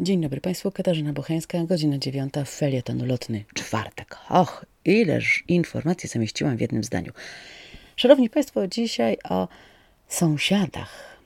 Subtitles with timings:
[0.00, 4.18] Dzień dobry Państwu, Katarzyna Bocheńska, godzina dziewiąta, felieton lotny, czwartek.
[4.28, 7.12] Och, ileż informacji zamieściłam w jednym zdaniu.
[7.96, 9.48] Szanowni Państwo, dzisiaj o
[10.08, 11.18] sąsiadach.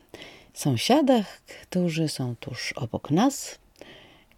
[0.54, 3.59] Sąsiadach, którzy są tuż obok nas,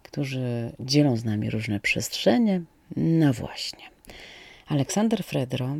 [0.03, 2.61] którzy dzielą z nami różne przestrzenie.
[2.95, 3.83] No właśnie.
[4.67, 5.75] Aleksander Fredro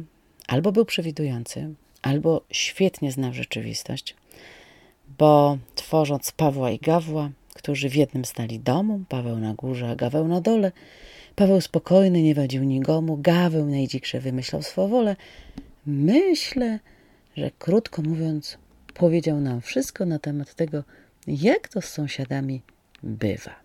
[0.48, 4.16] albo był przewidujący, albo świetnie znał rzeczywistość,
[5.18, 10.28] bo tworząc Pawła i Gawła, którzy w jednym stali domu, Paweł na górze, a Gaweł
[10.28, 10.72] na dole.
[11.36, 15.16] Paweł spokojny, nie wadził nikomu, Gaweł najdziksze wymyślał swowolę.
[15.86, 16.80] Myślę,
[17.38, 18.58] że krótko mówiąc,
[18.94, 20.84] powiedział nam wszystko na temat tego,
[21.28, 22.62] jak to z sąsiadami
[23.04, 23.56] bywa.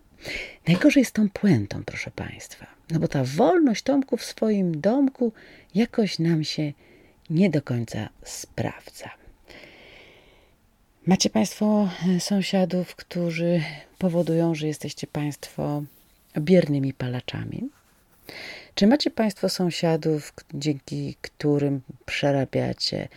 [0.67, 5.33] Najgorzej z tą puentą, proszę Państwa, no bo ta wolność Tomku w swoim domku
[5.75, 6.73] jakoś nam się
[7.29, 9.18] nie do końca sprawdza.
[11.09, 13.61] Macie Państwo e, sąsiadów, którzy
[13.97, 15.83] powodują, że jesteście Państwo
[16.39, 17.69] biernymi palaczami?
[18.75, 23.07] Czy macie Państwo sąsiadów, dzięki którym przerabiacie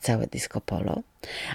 [0.00, 1.02] całe disco polo?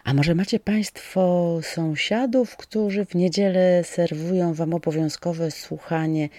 [0.03, 6.30] A może macie Państwo sąsiadów, którzy w niedzielę serwują Wam obowiązkowe słuchanie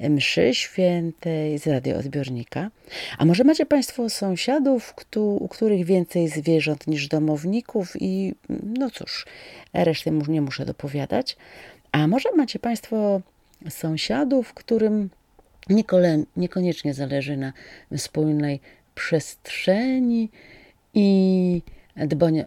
[0.00, 2.70] mszy świętej z radioodbiornika?
[3.18, 9.26] A może macie Państwo sąsiadów, u których więcej zwierząt niż domowników i no cóż,
[9.72, 11.36] resztę nie muszę dopowiadać.
[11.92, 13.20] A może macie Państwo
[13.68, 15.10] sąsiadów, którym
[16.36, 17.52] niekoniecznie zależy na
[17.96, 18.60] wspólnej
[18.94, 20.30] przestrzeni
[20.94, 21.62] i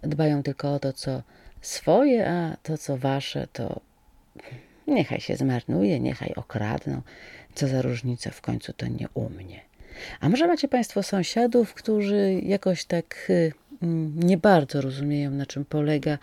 [0.04, 1.22] dbają tylko o to, co
[1.62, 3.82] swoje, a to, co wasze, to
[4.88, 7.02] niechaj się zmarnuje, niechaj okradną.
[7.56, 9.62] Co za różnica, w końcu to nie u mnie.
[10.20, 13.52] A może macie Państwo sąsiadów, którzy jakoś tak y,
[14.16, 16.18] nie bardzo rozumieją, na czym polega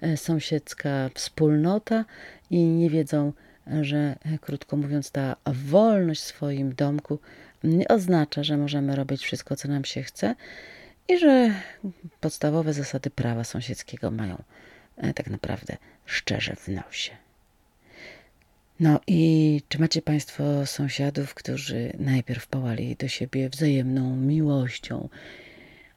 [0.00, 2.04] e, sąsiedzka wspólnota
[2.50, 3.32] i nie wiedzą,
[3.80, 7.18] że e, krótko mówiąc, ta wolność w swoim domku
[7.64, 10.34] nie oznacza, że możemy robić wszystko, co nam się chce
[11.08, 11.54] i że
[12.20, 14.42] podstawowe zasady prawa sąsiedzkiego mają
[14.96, 15.76] e, tak naprawdę
[16.06, 17.12] szczerze w nosie.
[18.80, 25.08] No i czy macie Państwo sąsiadów, którzy najpierw pałali do siebie wzajemną miłością,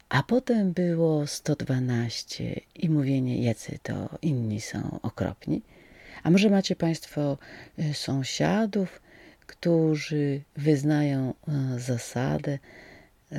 [0.09, 5.61] a potem było 112 i mówienie, jacy to inni są okropni?
[6.23, 7.37] A może macie Państwo
[7.79, 9.01] e, sąsiadów,
[9.47, 12.59] którzy wyznają e, zasadę,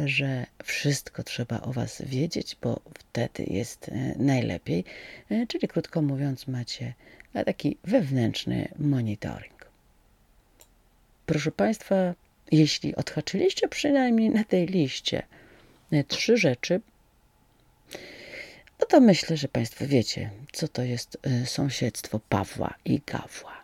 [0.05, 4.84] że wszystko trzeba o Was wiedzieć, bo wtedy jest e, najlepiej.
[5.31, 6.95] E, czyli krótko mówiąc, macie
[7.34, 9.71] e, taki wewnętrzny monitoring.
[11.27, 12.15] Proszę Państwa,
[12.53, 15.23] jeśli odhaczyliście przynajmniej na tej liście
[16.09, 16.81] trzy rzeczy,
[18.81, 23.57] no to myślę, że Państwo wiecie, co to jest sąsiedztwo Pawła i Gawła.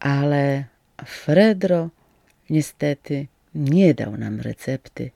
[0.00, 0.64] Ale
[1.06, 1.90] Fredro
[2.50, 5.10] niestety nie dał nam recepty,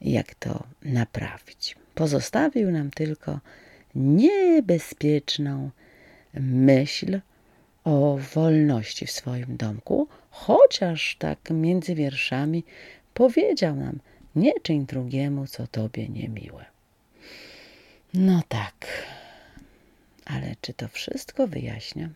[0.00, 1.76] jak to naprawić.
[1.94, 3.40] Pozostawił nam tylko
[3.94, 5.70] niebezpieczną
[6.40, 7.20] myśl
[7.84, 12.64] o wolności w swoim domku, chociaż tak między wierszami
[13.14, 13.98] powiedział nam:
[14.36, 16.64] Nie czyń drugiemu, co tobie niemiłe.
[18.14, 18.86] No tak,
[20.24, 22.08] ale czy to wszystko wyjaśnia?